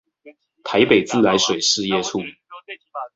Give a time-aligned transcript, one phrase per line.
[0.63, 2.21] 臺北自來水事業處